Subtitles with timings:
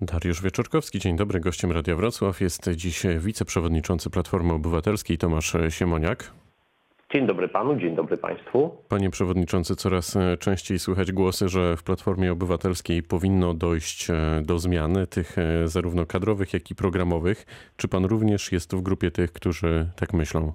[0.00, 1.40] Dariusz Wieczorkowski, dzień dobry.
[1.40, 6.30] Gościem Radia Wrocław jest dziś wiceprzewodniczący Platformy Obywatelskiej Tomasz Siemoniak.
[7.12, 8.70] Dzień dobry panu, dzień dobry państwu.
[8.88, 15.06] Panie przewodniczący, coraz częściej słychać głosy, że w Platformie Obywatelskiej powinno dojść e, do zmiany
[15.06, 17.46] tych e, zarówno kadrowych, jak i programowych.
[17.76, 20.52] Czy pan również jest w grupie tych, którzy tak myślą?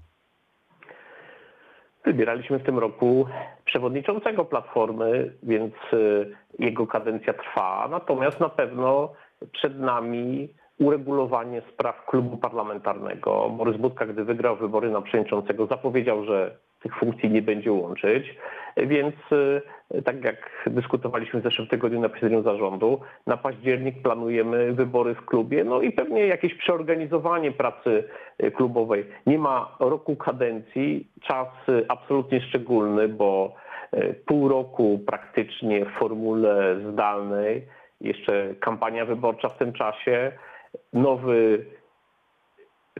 [2.06, 3.26] Wybieraliśmy w tym roku
[3.66, 5.98] przewodniczącego Platformy, więc e,
[6.60, 7.88] jego kadencja trwa.
[7.92, 9.14] Natomiast na pewno
[9.52, 13.50] przed nami uregulowanie spraw klubu parlamentarnego.
[13.50, 18.36] Borys Budka, gdy wygrał wybory na przewodniczącego, zapowiedział, że tych funkcji nie będzie łączyć.
[18.78, 19.16] Więc
[19.92, 25.26] e, tak jak dyskutowaliśmy w zeszłym tygodniu na posiedzeniu zarządu, na październik planujemy wybory w
[25.26, 28.04] klubie, no i pewnie jakieś przeorganizowanie pracy
[28.38, 29.06] e, klubowej.
[29.28, 33.56] Nie ma roku kadencji, czas e, absolutnie szczególny, bo
[34.26, 37.68] pół roku praktycznie w formule zdalnej,
[38.04, 40.32] jeszcze kampania wyborcza w tym czasie,
[40.94, 41.66] nowy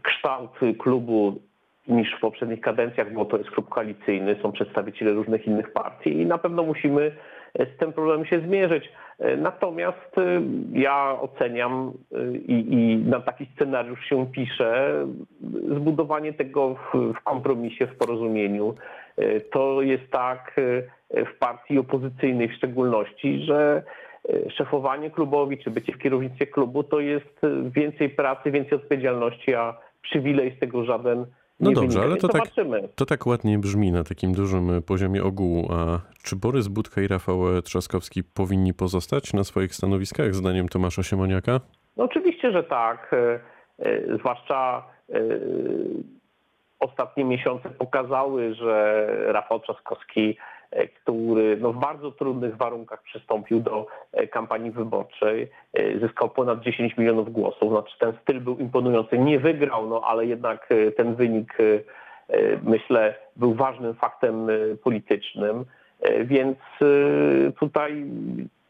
[0.02, 1.42] kształt klubu
[1.88, 6.26] niż w poprzednich kadencjach, bo to jest klub koalicyjny, są przedstawiciele różnych innych partii i
[6.26, 7.12] na pewno musimy
[7.60, 8.90] z tym problemem się zmierzyć.
[9.38, 10.42] Natomiast y,
[10.74, 14.94] ja oceniam y, i, i, na taki scenariusz się pisze,
[15.76, 18.76] zbudowanie tego w, w kompromisie, w porozumieniu.
[19.20, 20.56] Y, to jest tak
[21.12, 23.84] w partii opozycyjnej w szczególności, że
[24.58, 30.56] szefowanie klubowi czy bycie w kierownictwie klubu to jest więcej pracy, więcej odpowiedzialności, a przywilej
[30.58, 31.26] z tego żaden
[31.60, 32.44] no dobrze, ale to tak,
[32.96, 35.68] to tak ładnie brzmi na takim dużym poziomie ogółu.
[35.72, 41.60] A czy Borys Budka i Rafał Trzaskowski powinni pozostać na swoich stanowiskach, zdaniem Tomasza Siemoniaka?
[41.98, 43.12] No oczywiście, że tak.
[43.14, 43.40] E,
[43.80, 45.20] e, zwłaszcza e,
[46.80, 50.63] ostatnie miesiące pokazały, że Rafał Trzaskowski E,
[51.02, 55.50] który no, w bardzo trudnych warunkach przystąpił do e, kampanii wyborczej.
[55.74, 57.70] E, zyskał ponad 10 milionów głosów.
[57.70, 59.18] Znaczy ten styl był imponujący.
[59.18, 61.58] Nie wygrał, no ale jednak ten wynik
[62.64, 64.48] myślę był ważnym faktem
[64.84, 65.66] politycznym.
[66.26, 66.58] Więc
[67.60, 68.06] tutaj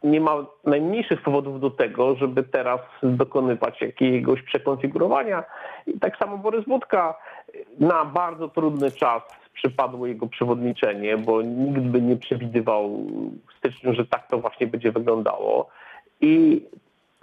[0.03, 5.43] nie ma najmniejszych powodów do tego, żeby teraz dokonywać jakiegoś przekonfigurowania.
[5.87, 7.17] I tak samo Borys Budka
[7.79, 9.23] na bardzo trudny czas
[9.53, 12.89] przypadło jego przewodniczenie, bo nikt by nie przewidywał
[13.49, 15.69] w styczniu, że tak to właśnie będzie wyglądało.
[16.21, 16.63] I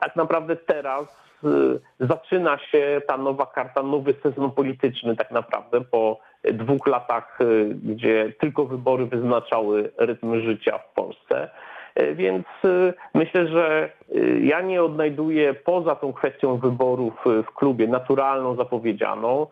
[0.01, 1.05] tak naprawdę teraz
[1.45, 7.75] y, zaczyna się ta nowa karta, nowy sezon polityczny tak naprawdę po dwóch latach, y,
[7.83, 11.51] gdzie tylko wybory wyznaczały rytm życia w Polsce.
[12.01, 12.47] Y, więc
[13.15, 13.91] myślę, że
[14.43, 19.47] ja nie odnajduję poza tą kwestią wyborów w klubie naturalną, zapowiedzianą,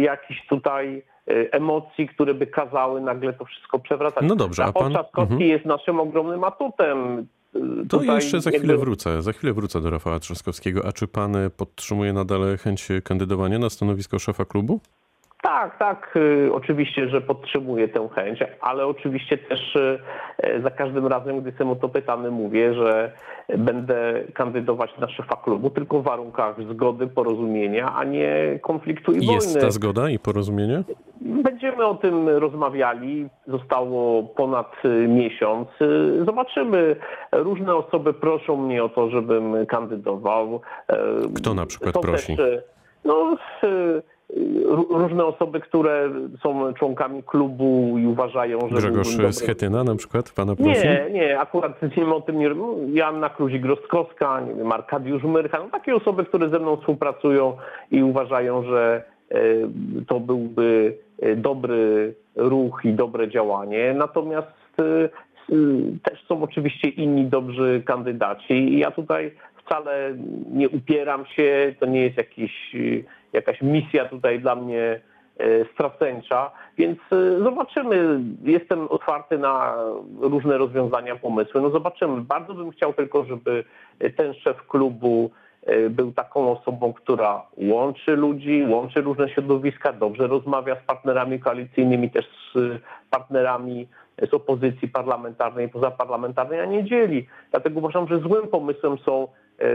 [0.00, 4.24] jakiś tutaj emocji, które by kazały nagle to wszystko przewracać.
[4.26, 4.92] No dobrze, a pan...
[4.92, 5.50] Trzaskowski mhm.
[5.50, 7.26] jest naszym ogromnym atutem.
[7.56, 8.78] Y, to jeszcze za chwilę jakby...
[8.84, 9.22] wrócę.
[9.22, 10.86] Za chwilę wrócę do Rafała Trzaskowskiego.
[10.86, 14.80] A czy pan podtrzymuje nadal chęć kandydowania na stanowisko szefa klubu?
[15.46, 19.98] Tak, tak, y, oczywiście, że podtrzymuję tę chęć, ale oczywiście też y,
[20.62, 23.12] za każdym razem, gdy jestem o to pytany, mówię, że
[23.58, 29.26] będę kandydować na szefa klubu tylko w warunkach zgody, porozumienia, a nie konfliktu i Jest
[29.26, 29.44] wojny.
[29.44, 30.82] Jest ta zgoda i porozumienie?
[31.20, 33.28] Będziemy o tym rozmawiali.
[33.46, 35.68] Zostało ponad y, miesiąc.
[36.24, 36.96] Zobaczymy.
[37.32, 40.60] Różne osoby proszą mnie o to, żebym kandydował.
[41.36, 42.36] Kto na przykład Są prosi?
[42.36, 42.60] Też,
[43.04, 43.36] no,
[44.90, 46.10] różne osoby, które
[46.42, 48.76] są członkami klubu i uważają, że...
[48.76, 50.70] Grzegorz Schetyna na przykład pana prosi?
[50.70, 52.50] Nie, nie, akurat nie o tym nie...
[52.92, 57.56] Joanna Kluzik-Rostkowska, nie wiem, Arkadiusz Myrcha, no takie osoby, które ze mną współpracują
[57.90, 59.38] i uważają, że e,
[60.06, 63.94] to byłby e, dobry ruch i dobre działanie.
[63.94, 64.48] Natomiast
[64.78, 65.08] e,
[66.02, 69.30] też są oczywiście inni dobrzy kandydaci i ja tutaj
[69.66, 70.14] wcale
[70.52, 72.76] nie upieram się, to nie jest jakiś
[73.32, 75.00] jakaś misja tutaj dla mnie
[75.38, 78.20] e, straceńcza, więc e, zobaczymy.
[78.42, 79.76] Jestem otwarty na
[80.20, 81.60] różne rozwiązania, pomysły.
[81.60, 82.20] No zobaczymy.
[82.20, 83.64] Bardzo bym chciał tylko, żeby
[84.16, 85.30] ten szef klubu
[85.90, 92.24] był taką osobą, która łączy ludzi, łączy różne środowiska, dobrze rozmawia z partnerami koalicyjnymi, też
[92.54, 93.88] z partnerami
[94.30, 97.26] z opozycji parlamentarnej pozaparlamentarnej, a nie dzieli.
[97.50, 99.28] Dlatego uważam, że złym pomysłem są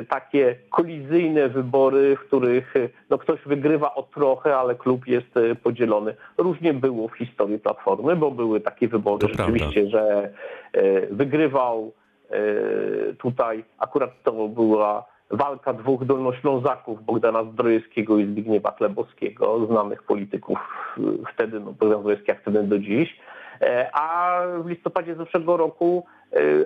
[0.10, 5.56] takie kolizyjne wybory, w których e, no, ktoś wygrywa o trochę, ale klub jest e,
[5.56, 6.16] podzielony.
[6.38, 9.92] Różnie było w historii Platformy, bo były takie wybory to rzeczywiście, prawda.
[9.92, 10.30] że
[11.12, 11.92] wygrywał
[13.18, 20.60] tutaj, akurat to była walka dwóch dolnoślązaków, Bogdana Zdrojewskiego i Zbigniewa Klebowskiego, znanych polityków
[21.34, 23.19] wtedy, no Bogdan Zdrojewski jak wtedy do dziś.
[23.94, 26.06] A w listopadzie zeszłego roku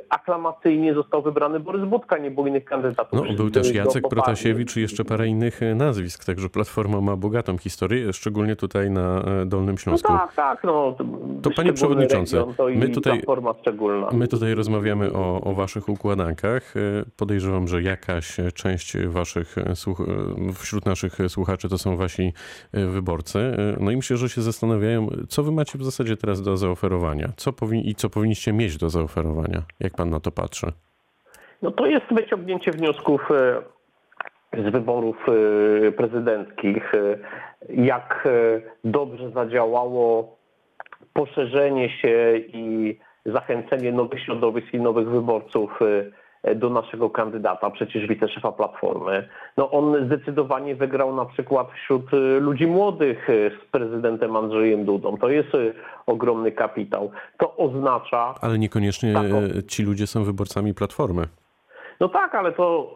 [0.10, 3.20] aklamacyjnie został wybrany Borys Budka, nie było innych kandydatów.
[3.28, 8.14] No, był też Jacek Protasiewicz i jeszcze parę innych nazwisk, także Platforma ma bogatą historię,
[8.14, 10.14] szczególnie tutaj na Dolnym Śląsku.
[10.14, 10.64] No tak, tak.
[10.64, 10.96] No,
[11.42, 12.38] to panie przewodniczący,
[12.76, 13.22] my tutaj,
[14.12, 16.74] my tutaj rozmawiamy o, o waszych układankach.
[17.18, 19.56] Podejrzewam, że jakaś część waszych
[20.54, 22.34] wśród naszych słuchaczy to są wasi
[22.74, 23.40] wyborcy.
[23.80, 27.52] No i myślę, że się zastanawiają, co wy macie w zasadzie teraz do zaoferowania co
[27.52, 29.55] powin- i co powinniście mieć do zaoferowania.
[29.80, 30.72] Jak pan na to patrzy?
[31.62, 33.62] No to jest wyciągnięcie wniosków e,
[34.64, 35.18] z wyborów
[35.88, 36.94] e, prezydenckich.
[36.96, 37.18] E,
[37.70, 38.28] jak
[38.84, 40.38] dobrze zadziałało
[41.14, 45.80] poszerzenie się i zachęcenie nowych środowisk i nowych wyborców
[46.56, 49.30] do naszego kandydata, przecież wiceszefa Platformy.
[49.58, 55.18] No on zdecydowanie wygrał na przykład wśród y, ludzi młodych y, z prezydentem Andrzejem Dudą.
[55.18, 55.50] To jest
[56.06, 57.12] ogromny kapitał.
[57.38, 58.36] To oznacza...
[58.42, 59.62] Ale niekoniecznie taką...
[59.68, 61.28] ci ludzie są wyborcami Platformy.
[62.00, 62.92] No tak, ale to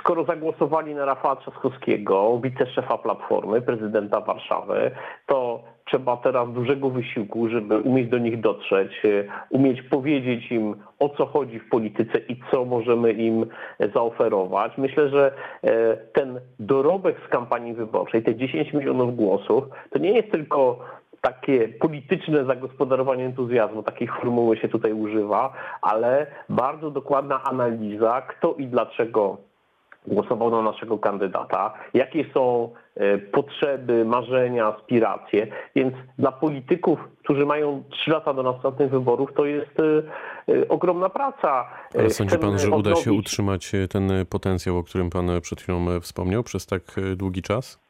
[0.00, 4.90] skoro zagłosowali na Rafała Trzaskowskiego, wiceszefa Platformy, prezydenta Warszawy,
[5.26, 5.62] to
[5.94, 11.26] trzeba teraz dużego wysiłku, żeby umieć do nich dotrzeć, e, umieć powiedzieć im o co
[11.26, 13.46] chodzi w polityce i co możemy im
[13.94, 14.72] zaoferować.
[14.78, 15.32] Myślę, że
[15.62, 20.78] e, ten dorobek z kampanii wyborczej, te 10 milionów głosów, to nie jest tylko
[21.20, 25.52] takie polityczne zagospodarowanie entuzjazmu, takiej formuły się tutaj używa,
[25.82, 29.36] ale bardzo dokładna analiza, kto i dlaczego
[30.06, 35.46] głosował na naszego kandydata, jakie są e, potrzeby, marzenia, aspiracje.
[35.76, 41.08] Więc dla polityków, którzy mają trzy lata do następnych wyborów, to jest e, e, ogromna
[41.08, 41.68] praca.
[41.98, 46.42] Ale sądzi pan, że uda się utrzymać ten potencjał, o którym pan przed chwilą wspomniał,
[46.42, 46.82] przez tak
[47.16, 47.83] długi czas?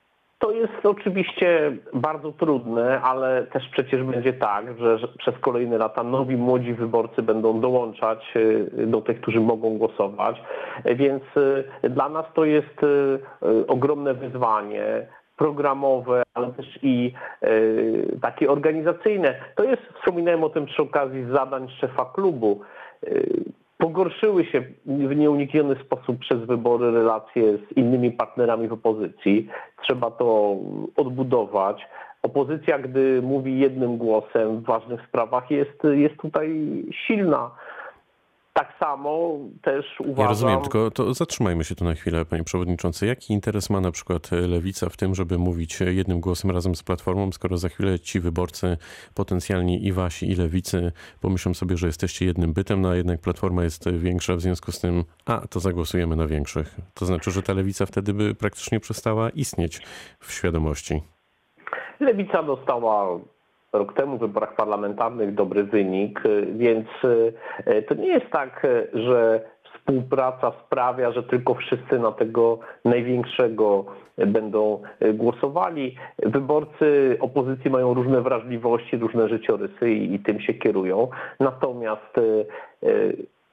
[0.45, 6.37] To jest oczywiście bardzo trudne, ale też przecież będzie tak, że, przez kolejne lata nowi
[6.37, 10.43] młodzi wyborcy będą dołączać y, do tych, którzy mogą głosować.
[10.85, 11.23] Więc
[11.85, 13.19] y, dla nas to jest y,
[13.67, 15.07] ogromne wyzwanie
[15.37, 17.13] programowe, ale też i
[18.23, 19.35] takie organizacyjne.
[19.57, 22.61] To jest, wspominałem o tym przy okazji zadań szefa klubu
[23.85, 29.49] pogorszyły się w nieunikniony sposób przez wybory relacje z innymi partnerami w opozycji.
[29.83, 30.57] Trzeba to
[30.97, 31.87] odbudować.
[32.23, 36.67] Opozycja, gdy mówi jednym głosem w ważnych sprawach, jest, jest tutaj
[37.07, 37.51] silna.
[38.57, 40.23] Tak samo też uważam...
[40.23, 43.07] Ja rozumiem, tylko to zatrzymajmy się tu na chwilę, panie przewodniczący.
[43.07, 47.33] Jaki interes ma na przykład Lewica w tym, żeby mówić jednym głosem razem z Platformą,
[47.33, 48.77] skoro za chwilę ci wyborcy
[49.15, 53.65] potencjalni i wasi i Lewicy pomyślą sobie, że jesteście jednym bytem, no a jednak Platforma
[53.65, 56.77] jest większa, w związku z tym, a to zagłosujemy na większych.
[56.95, 59.81] To znaczy, że ta Lewica wtedy by praktycznie przestała istnieć
[60.21, 61.03] w świadomości.
[62.01, 63.21] Lewica dostała
[63.79, 66.23] rok temu w wyborach parlamentarnych dobry wynik,
[66.57, 66.89] więc
[67.67, 69.41] e, to nie jest tak, że
[69.75, 73.85] współpraca sprawia, że tylko wszyscy na tego największego
[74.27, 74.83] będą
[75.15, 75.97] głosowali.
[76.19, 81.09] Wyborcy opozycji mają różne wrażliwości, różne życiorysy i, i tym się kierują.
[81.41, 82.17] Natomiast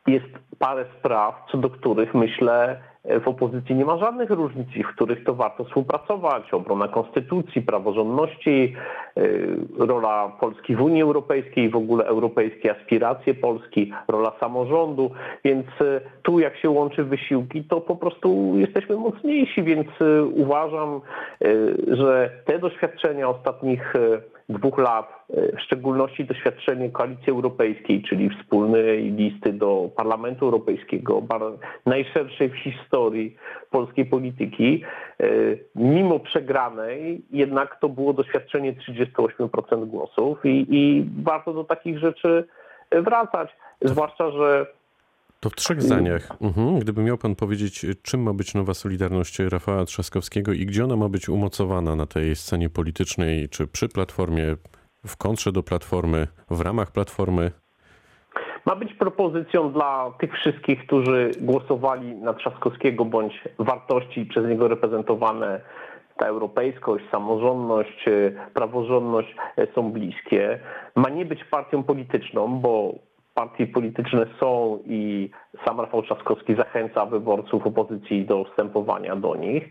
[0.08, 0.26] jest
[0.60, 5.36] parę spraw, co do których myślę, w opozycji nie ma żadnych różnic, w których to
[5.36, 6.54] warto współpracować.
[6.54, 8.76] Obrona konstytucji, praworządności,
[9.18, 15.12] y, rola Polski w Unii Europejskiej, w ogóle europejskie aspiracje Polski, rola samorządu.
[15.44, 19.88] Więc y, tu jak się łączy wysiłki, to po prostu jesteśmy mocniejsi, więc
[20.34, 21.02] uważam,
[21.88, 23.94] że te doświadczenia ostatnich
[24.52, 31.22] dwóch lat, e, w szczególności doświadczenie Koalicji Europejskiej, czyli wspólnej listy do Parlamentu Europejskiego,
[31.86, 33.36] najszerszej w historii
[33.72, 34.84] polskiej polityki,
[35.20, 35.26] e,
[35.76, 42.48] mimo przegranej, jednak to było doświadczenie 38% głosów i, i warto do takich rzeczy
[42.92, 43.50] wracać.
[43.82, 44.66] Zwłaszcza, że
[45.42, 46.30] to w trzech zdaniach.
[46.42, 46.80] Mhm.
[46.80, 51.10] Gdyby miał pan powiedzieć, czym ma być nowa Solidarność Rafała Trzaskowskiego i gdzie ona ma
[51.10, 54.56] być umocowana na tej scenie politycznej, czy przy Platformie,
[55.08, 57.52] w kontrze do Platformy, w ramach Platformy?
[58.66, 65.62] Ma być propozycją dla tych wszystkich, którzy głosowali na Trzaskowskiego bądź wartości przez niego reprezentowane
[66.18, 68.06] ta europejskość, samorządność,
[68.54, 69.36] praworządność
[69.76, 70.60] są bliskie.
[70.96, 72.94] Ma nie być partią polityczną, bo
[73.34, 75.30] partie polityczne są i
[75.66, 79.70] sam Rafał Trzaskowski zachęca wyborców opozycji do wstępowania do nich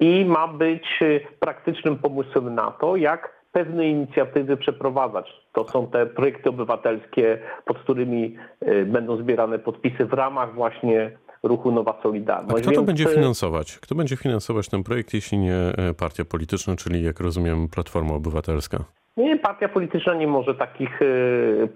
[0.00, 1.00] i ma być
[1.40, 5.32] praktycznym pomysłem na to, jak pewne inicjatywy przeprowadzać.
[5.52, 8.36] To są te projekty obywatelskie, pod którymi
[8.68, 11.10] y, będą zbierane podpisy w ramach właśnie
[11.42, 12.56] ruchu Nowa Solidarność.
[12.56, 12.86] A kto to Więc...
[12.86, 13.78] będzie finansować?
[13.78, 18.84] Kto będzie finansować ten projekt, jeśli nie partia polityczna, czyli jak rozumiem Platforma Obywatelska?
[19.16, 21.00] Nie, partia polityczna nie może takich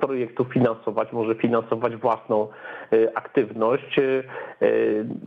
[0.00, 2.49] projektów finansować, może finansować własną
[3.14, 4.00] aktywność.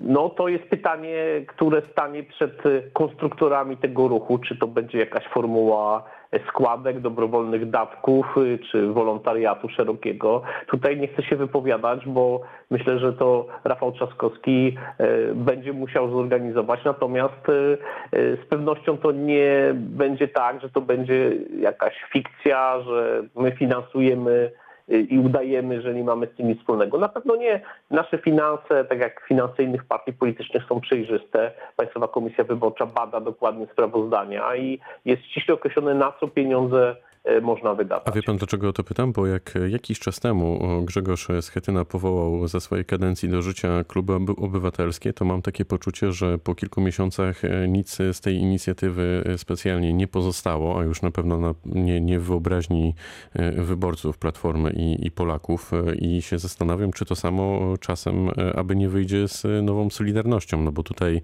[0.01, 2.61] No to jest pytanie, które stanie przed
[2.93, 6.03] konstruktorami tego ruchu, czy to będzie jakaś formuła
[6.49, 10.41] składek, dobrowolnych dawków y, czy wolontariatu szerokiego.
[10.67, 16.79] Tutaj nie chcę się wypowiadać, bo myślę, że to Rafał Trzaskowski y, będzie musiał zorganizować,
[16.85, 17.77] natomiast y,
[18.13, 24.51] z pewnością to nie będzie tak, że to będzie jakaś fikcja, że my finansujemy
[24.87, 26.97] i udajemy, że nie mamy z tym nic wspólnego.
[26.97, 27.61] Na pewno nie.
[27.91, 31.51] Nasze finanse, tak jak finanse innych partii politycznych są przejrzyste.
[31.75, 36.95] Państwowa Komisja Wyborcza bada dokładnie sprawozdania i jest ściśle określone, na co pieniądze
[37.41, 38.07] można wydawać.
[38.07, 39.11] A wie pan dlaczego o to pytam?
[39.11, 45.13] Bo jak jakiś czas temu Grzegorz Schetyna powołał za swojej kadencji do życia kluby obywatelskie,
[45.13, 50.07] to mam takie poczucie, że po kilku miesiącach e, nic z tej inicjatywy specjalnie nie
[50.07, 52.95] pozostało, a już na pewno na, nie, nie w wyobraźni
[53.33, 58.89] e, wyborców Platformy i, i Polaków i się zastanawiam, czy to samo czasem, aby nie
[58.89, 61.21] wyjdzie z nową Solidarnością, no bo tutaj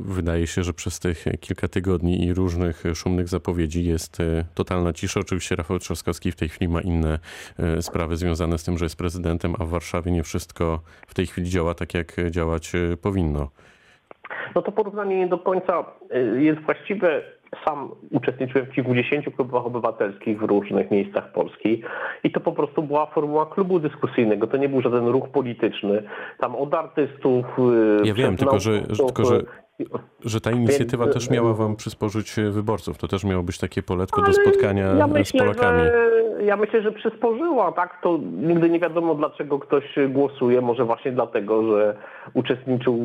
[0.00, 4.18] wydaje się, że przez tych kilka tygodni i różnych szumnych zapowiedzi jest
[4.54, 5.20] totalna cisza.
[5.20, 7.18] Oczywiście Rafał Trzaskowski w tej chwili ma inne
[7.58, 11.26] e, sprawy związane z tym, że jest prezydentem, a w Warszawie nie wszystko w tej
[11.26, 13.48] chwili działa tak, jak działać e, powinno.
[14.54, 17.22] No to porównanie nie do końca e, jest właściwe.
[17.64, 21.82] Sam uczestniczyłem w kilkudziesięciu klubach obywatelskich w różnych miejscach Polski
[22.24, 24.46] i to po prostu była formuła klubu dyskusyjnego.
[24.46, 26.02] To nie był żaden ruch polityczny.
[26.38, 27.46] Tam od artystów...
[28.04, 29.40] Ja wiem, tylko że, tylko że
[30.24, 32.98] że ta inicjatywa też miała wam przysporzyć wyborców.
[32.98, 35.82] To też miało być takie poletko do spotkania ja myślę, z Polakami.
[35.82, 38.02] Że, ja myślę, że przysporzyła, tak?
[38.02, 40.60] To nigdy nie wiadomo, dlaczego ktoś głosuje.
[40.60, 41.96] Może właśnie dlatego, że
[42.34, 42.98] uczestniczył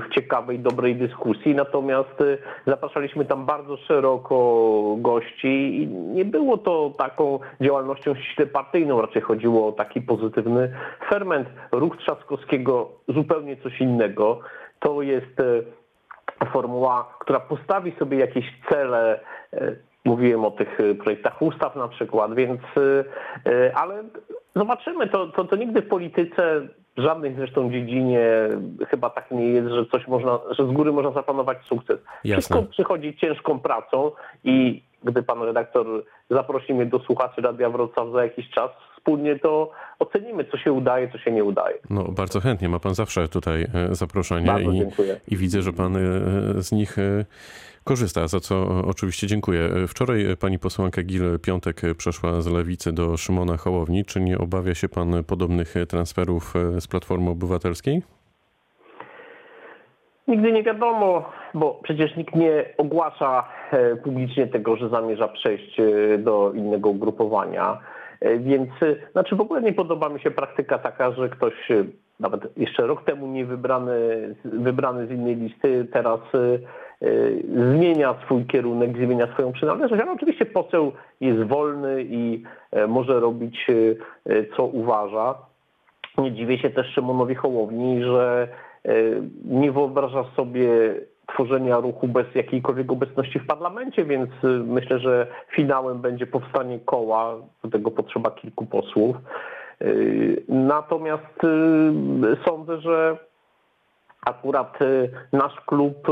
[0.00, 1.54] w ciekawej, dobrej dyskusji.
[1.54, 9.00] Natomiast y, zapraszaliśmy tam bardzo szeroko gości i nie było to taką działalnością ściśle partyjną.
[9.00, 10.72] Raczej chodziło o taki pozytywny
[11.10, 11.48] ferment.
[11.72, 14.40] Ruch Trzaskowskiego zupełnie coś innego.
[14.80, 15.79] To jest y,
[16.46, 19.20] formuła, która postawi sobie jakieś cele,
[19.52, 22.60] e, mówiłem o tych e, projektach ustaw na przykład, więc,
[23.46, 24.04] e, ale
[24.56, 26.60] zobaczymy, to, to, to nigdy w polityce,
[26.96, 28.28] w żadnej zresztą dziedzinie
[28.88, 31.98] chyba tak nie jest, że coś można, że z góry można zaplanować sukces.
[32.24, 32.40] Jasne.
[32.40, 34.10] Wszystko przychodzi ciężką pracą
[34.44, 35.86] i gdy pan redaktor
[36.30, 41.10] zaprosi mnie do słuchaczy Radia Wrocław za jakiś czas, wspólnie to ocenimy, co się udaje,
[41.12, 41.78] co się nie udaje.
[41.90, 46.00] No bardzo chętnie, ma pan zawsze tutaj e, zaproszenie i, i, widzę, że pan e,
[46.62, 47.24] z nich e,
[47.84, 49.70] korzysta, za co oczywiście dziękuję.
[49.88, 54.04] Wczoraj pani posłanka Gil Piątek przeszła z Lewicy do Szymona Hołowni.
[54.04, 58.02] Czy nie obawia się pan podobnych transferów z Platformy Obywatelskiej?
[60.30, 63.48] Nigdy nie wiadomo, bo przecież nikt nie ogłasza
[64.04, 65.76] publicznie tego, że zamierza przejść
[66.18, 67.78] do innego ugrupowania.
[68.20, 71.84] E, więc e, znaczy w ogóle nie podoba mi się praktyka taka, że ktoś e,
[72.20, 73.94] nawet jeszcze rok temu nie wybrany,
[74.44, 76.20] wybrany z innej listy, teraz
[77.74, 82.42] zmienia swój kierunek, zmienia swoją przynależność, ale oczywiście poseł jest wolny i
[82.88, 83.66] może robić
[84.56, 85.34] co uważa.
[86.18, 88.48] Nie dziwię się też Szymonowi Hołowni, że
[89.44, 90.94] nie wyobraża sobie
[91.34, 97.36] tworzenia ruchu bez jakiejkolwiek obecności w parlamencie, więc y, myślę, że finałem będzie powstanie koła,
[97.64, 99.16] do tego potrzeba kilku posłów.
[99.82, 101.40] Y, natomiast
[102.44, 103.16] sądzę, że
[104.26, 104.78] akurat
[105.32, 106.08] nasz klub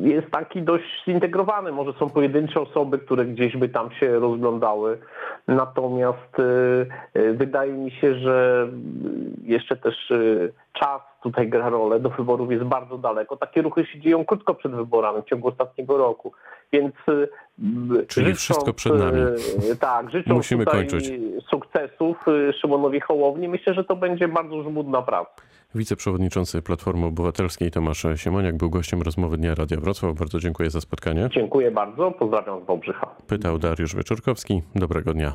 [0.00, 1.72] jest taki dość zintegrowany.
[1.72, 4.98] Może są pojedyncze osoby, które gdzieś by tam się rozglądały.
[5.48, 6.36] Natomiast
[7.34, 8.68] wydaje mi się, że
[9.42, 10.12] jeszcze też
[10.72, 12.00] czas tutaj gra rolę.
[12.00, 13.36] Do wyborów jest bardzo daleko.
[13.36, 16.32] Takie ruchy się dzieją krótko przed wyborami, w ciągu ostatniego roku.
[16.72, 17.28] Więc y,
[18.08, 19.20] Czyli życząc, wszystko przed nami.
[19.72, 21.12] Y, tak, życzę Musimy kończyć.
[21.50, 23.48] sukcesów y, Szymonowi Hołowni.
[23.48, 25.30] Myślę, że to będzie bardzo żmudna praca.
[25.74, 30.14] Wiceprzewodniczący Platformy Obywatelskiej Tomasz Siemoniak był gościem rozmowy Dnia Radia Wrocław.
[30.14, 31.28] Bardzo dziękuję za spotkanie.
[31.34, 32.10] Dziękuję bardzo.
[32.10, 33.06] Pozdrawiam z Wałbrzycha.
[33.26, 34.62] Pytał Dariusz Wieczorkowski.
[34.74, 35.32] Dobrego dnia.